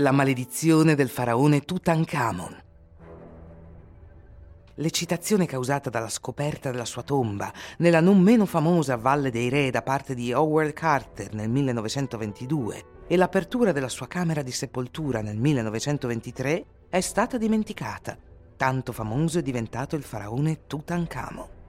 [0.00, 2.62] La maledizione del faraone Tutankhamon.
[4.76, 9.82] L'eccitazione causata dalla scoperta della sua tomba nella non meno famosa Valle dei Re da
[9.82, 16.64] parte di Howard Carter nel 1922 e l'apertura della sua camera di sepoltura nel 1923
[16.88, 18.16] è stata dimenticata.
[18.56, 21.59] Tanto famoso è diventato il faraone Tutankhamon.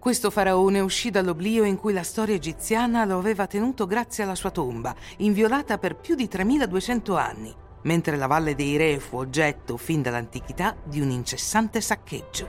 [0.00, 4.50] Questo faraone uscì dall'oblio in cui la storia egiziana lo aveva tenuto grazie alla sua
[4.50, 10.00] tomba, inviolata per più di 3200 anni, mentre la Valle dei Re fu oggetto fin
[10.00, 12.48] dall'antichità di un incessante saccheggio.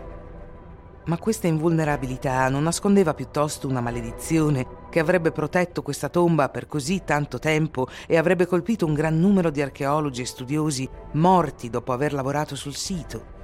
[1.07, 7.03] Ma questa invulnerabilità non nascondeva piuttosto una maledizione che avrebbe protetto questa tomba per così
[7.03, 12.13] tanto tempo e avrebbe colpito un gran numero di archeologi e studiosi morti dopo aver
[12.13, 13.39] lavorato sul sito.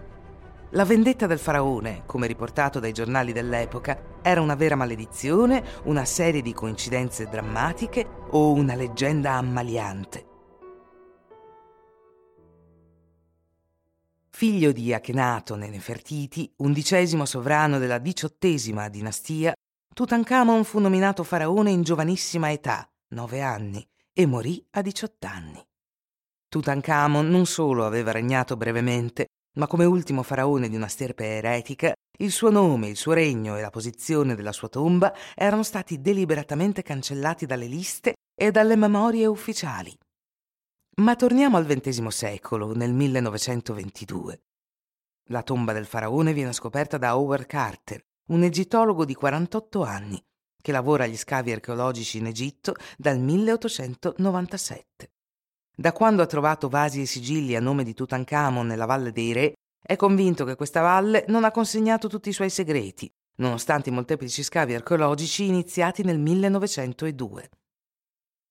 [0.71, 6.41] La vendetta del faraone, come riportato dai giornali dell'epoca, era una vera maledizione, una serie
[6.41, 10.25] di coincidenze drammatiche o una leggenda ammaliante.
[14.29, 19.53] Figlio di Akhenaton e Nefertiti, undicesimo sovrano della diciottesima dinastia,
[19.93, 25.65] Tutankhamon fu nominato faraone in giovanissima età, nove anni, e morì a diciotto anni.
[26.49, 32.31] Tutankhamon non solo aveva regnato brevemente, ma come ultimo faraone di una sterpe eretica, il
[32.31, 37.45] suo nome, il suo regno e la posizione della sua tomba erano stati deliberatamente cancellati
[37.45, 39.95] dalle liste e dalle memorie ufficiali.
[40.97, 44.41] Ma torniamo al XX secolo, nel 1922.
[45.29, 50.19] La tomba del faraone viene scoperta da Howard Carter, un egittologo di 48 anni,
[50.61, 55.11] che lavora agli scavi archeologici in Egitto dal 1897.
[55.79, 59.53] Da quando ha trovato vasi e sigilli a nome di Tutankhamon nella Valle dei Re,
[59.79, 64.41] è convinto che questa valle non ha consegnato tutti i suoi segreti, nonostante i molteplici
[64.41, 67.49] scavi archeologici iniziati nel 1902.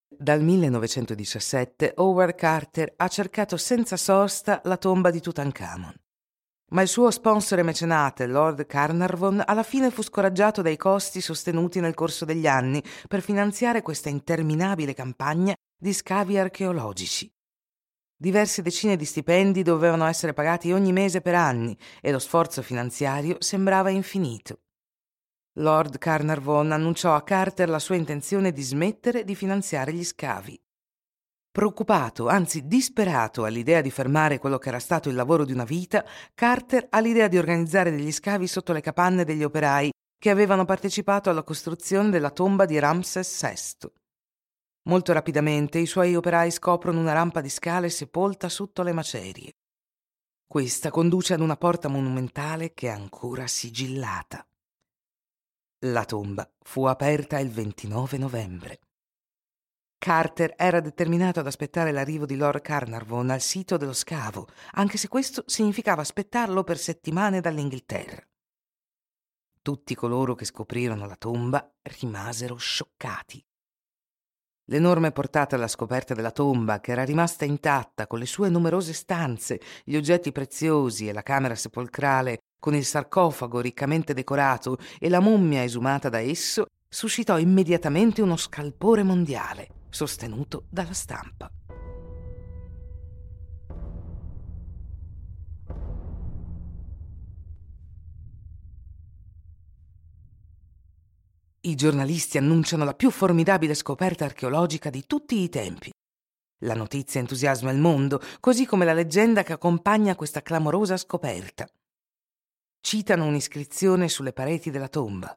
[0.09, 5.95] Dal 1917 Howard Carter ha cercato senza sosta la tomba di Tutankhamon.
[6.71, 11.79] Ma il suo sponsor e mecenate, Lord Carnarvon, alla fine fu scoraggiato dai costi sostenuti
[11.79, 17.31] nel corso degli anni per finanziare questa interminabile campagna di scavi archeologici.
[18.19, 23.37] Diverse decine di stipendi dovevano essere pagati ogni mese per anni e lo sforzo finanziario
[23.39, 24.63] sembrava infinito.
[25.59, 30.66] Lord Carnarvon annunciò a Carter la sua intenzione di smettere di finanziare gli scavi.
[31.57, 36.05] Preoccupato, anzi disperato all'idea di fermare quello che era stato il lavoro di una vita,
[36.35, 41.31] Carter ha l'idea di organizzare degli scavi sotto le capanne degli operai che avevano partecipato
[41.31, 43.91] alla costruzione della tomba di Ramses VI.
[44.83, 49.53] Molto rapidamente i suoi operai scoprono una rampa di scale sepolta sotto le macerie.
[50.47, 54.47] Questa conduce ad una porta monumentale che è ancora sigillata.
[55.87, 58.81] La tomba fu aperta il 29 novembre.
[59.99, 65.09] Carter era determinato ad aspettare l'arrivo di Lord Carnarvon al sito dello scavo, anche se
[65.09, 68.23] questo significava aspettarlo per settimane dall'Inghilterra.
[69.63, 73.45] Tutti coloro che scoprirono la tomba rimasero scioccati.
[74.69, 79.61] L'enorme portata alla scoperta della tomba, che era rimasta intatta con le sue numerose stanze,
[79.85, 85.63] gli oggetti preziosi e la camera sepolcrale, con il sarcofago riccamente decorato e la mummia
[85.63, 91.51] esumata da esso, suscitò immediatamente uno scalpore mondiale, sostenuto dalla stampa.
[101.61, 105.91] I giornalisti annunciano la più formidabile scoperta archeologica di tutti i tempi.
[106.61, 111.67] La notizia entusiasma il mondo, così come la leggenda che accompagna questa clamorosa scoperta.
[112.81, 115.35] Citano un'iscrizione sulle pareti della tomba.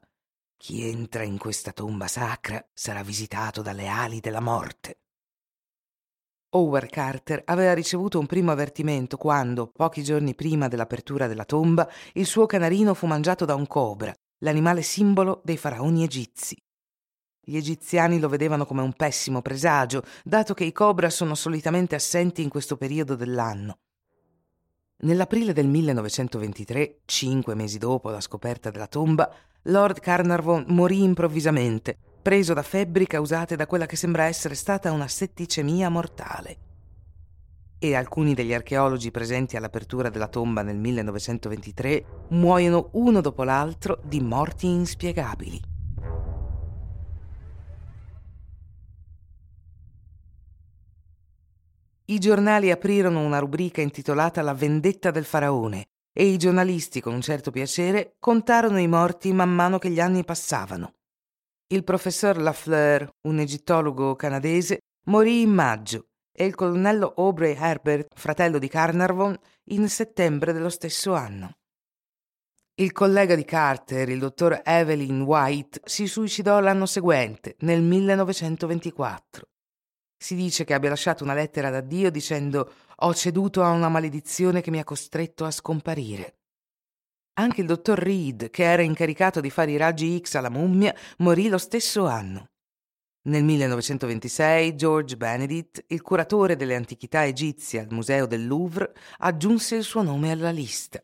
[0.62, 5.00] Chi entra in questa tomba sacra sarà visitato dalle ali della morte.
[6.50, 12.26] Howard Carter aveva ricevuto un primo avvertimento quando, pochi giorni prima dell'apertura della tomba, il
[12.26, 16.62] suo canarino fu mangiato da un cobra l'animale simbolo dei faraoni egizi.
[17.40, 22.42] Gli egiziani lo vedevano come un pessimo presagio, dato che i cobra sono solitamente assenti
[22.42, 23.78] in questo periodo dell'anno.
[25.02, 29.32] Nell'aprile del 1923, cinque mesi dopo la scoperta della tomba,
[29.62, 35.08] Lord Carnarvon morì improvvisamente, preso da febbri causate da quella che sembra essere stata una
[35.08, 36.58] setticemia mortale.
[37.78, 44.20] E alcuni degli archeologi presenti all'apertura della tomba nel 1923 muoiono uno dopo l'altro di
[44.20, 45.69] morti inspiegabili.
[52.10, 57.20] I giornali aprirono una rubrica intitolata La vendetta del faraone e i giornalisti, con un
[57.20, 60.94] certo piacere, contarono i morti man mano che gli anni passavano.
[61.68, 68.58] Il professor Lafleur, un egittologo canadese, morì in maggio e il colonnello Aubrey Herbert, fratello
[68.58, 71.58] di Carnarvon, in settembre dello stesso anno.
[72.74, 79.46] Il collega di Carter, il dottor Evelyn White, si suicidò l'anno seguente, nel 1924.
[80.22, 84.60] Si dice che abbia lasciato una lettera da Dio dicendo ho ceduto a una maledizione
[84.60, 86.34] che mi ha costretto a scomparire.
[87.38, 91.48] Anche il dottor Reed, che era incaricato di fare i raggi X alla mummia, morì
[91.48, 92.50] lo stesso anno.
[93.28, 99.84] Nel 1926 George Benedict, il curatore delle antichità egizie al Museo del Louvre, aggiunse il
[99.84, 101.02] suo nome alla lista.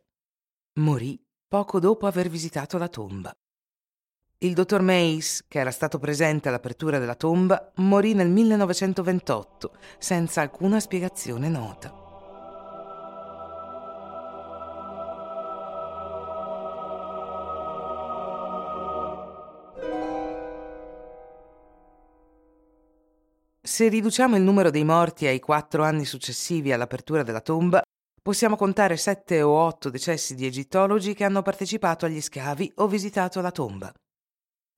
[0.80, 3.34] Morì poco dopo aver visitato la tomba.
[4.40, 10.78] Il dottor Mace, che era stato presente all'apertura della tomba, morì nel 1928 senza alcuna
[10.78, 12.04] spiegazione nota.
[23.62, 27.80] Se riduciamo il numero dei morti ai quattro anni successivi all'apertura della tomba,
[28.22, 33.40] possiamo contare sette o otto decessi di egittologi che hanno partecipato agli scavi o visitato
[33.40, 33.90] la tomba.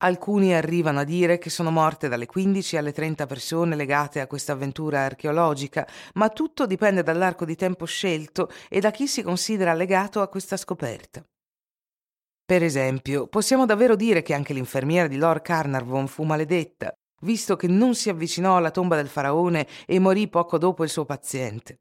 [0.01, 4.53] Alcuni arrivano a dire che sono morte dalle 15 alle 30 persone legate a questa
[4.53, 10.21] avventura archeologica, ma tutto dipende dall'arco di tempo scelto e da chi si considera legato
[10.21, 11.21] a questa scoperta.
[12.45, 16.93] Per esempio, possiamo davvero dire che anche l'infermiera di Lord Carnarvon fu maledetta,
[17.23, 21.03] visto che non si avvicinò alla tomba del faraone e morì poco dopo il suo
[21.03, 21.79] paziente.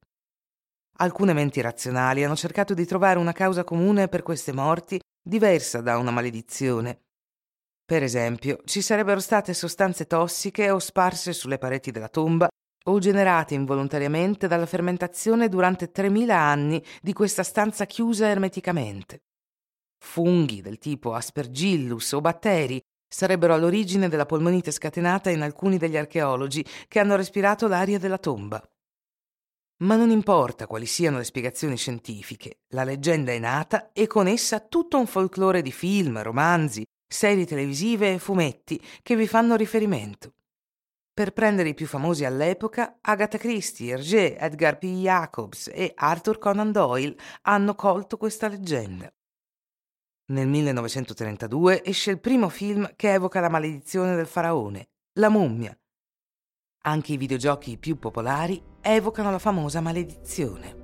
[0.97, 5.97] Alcune menti razionali hanno cercato di trovare una causa comune per queste morti diversa da
[5.99, 7.03] una maledizione
[7.89, 12.47] per esempio, ci sarebbero state sostanze tossiche o sparse sulle pareti della tomba
[12.85, 19.23] o generate involontariamente dalla fermentazione durante 3.000 anni di questa stanza chiusa ermeticamente.
[20.05, 26.63] Funghi del tipo Aspergillus o batteri sarebbero all'origine della polmonite scatenata in alcuni degli archeologi
[26.89, 28.63] che hanno respirato l'aria della tomba.
[29.79, 34.61] Ma non importa quali siano le spiegazioni scientifiche, la leggenda è nata e con essa
[34.61, 40.35] tutto un folklore di film, romanzi, serie televisive e fumetti che vi fanno riferimento.
[41.19, 44.85] Per prendere i più famosi all'epoca, Agatha Christie, Hergé, Edgar P.
[44.85, 49.13] Jacobs e Arthur Conan Doyle hanno colto questa leggenda.
[50.27, 55.77] Nel 1932 esce il primo film che evoca la maledizione del faraone, La mummia.
[56.83, 60.78] Anche i videogiochi più popolari evocano la famosa maledizione.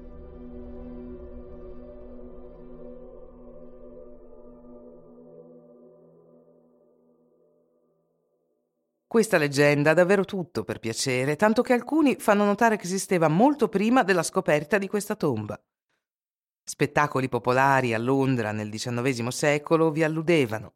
[9.15, 13.69] Questa leggenda ha davvero tutto per piacere, tanto che alcuni fanno notare che esisteva molto
[13.69, 15.57] prima della scoperta di questa tomba.
[16.65, 20.73] Spettacoli popolari a Londra nel XIX secolo vi alludevano.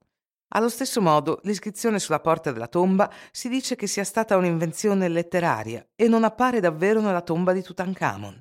[0.51, 5.85] Allo stesso modo, l'iscrizione sulla porta della tomba si dice che sia stata un'invenzione letteraria
[5.97, 8.41] e non appare davvero nella tomba di Tutankhamon.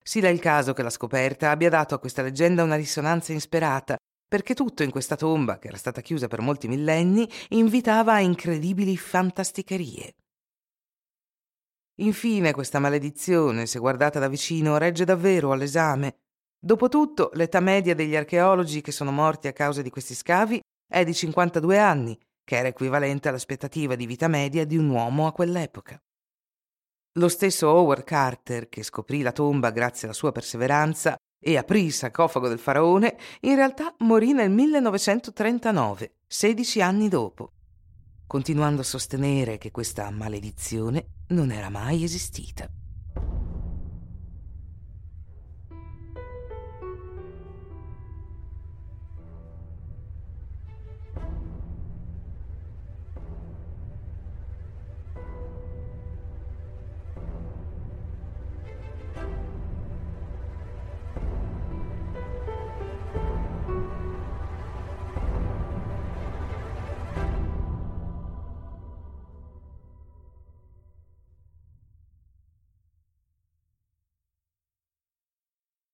[0.00, 3.96] Si dà il caso che la scoperta abbia dato a questa leggenda una risonanza insperata
[4.30, 8.96] perché tutto in questa tomba, che era stata chiusa per molti millenni, invitava a incredibili
[8.96, 10.14] fantasticherie.
[11.96, 16.18] Infine, questa maledizione, se guardata da vicino, regge davvero all'esame.
[16.60, 21.12] Dopotutto, l'età media degli archeologi che sono morti a causa di questi scavi è di
[21.12, 26.00] 52 anni, che era equivalente all'aspettativa di vita media di un uomo a quell'epoca.
[27.18, 31.92] Lo stesso Howard Carter, che scoprì la tomba grazie alla sua perseveranza, e aprì il
[31.92, 37.52] sarcofago del faraone, in realtà morì nel 1939, 16 anni dopo,
[38.26, 42.70] continuando a sostenere che questa maledizione non era mai esistita.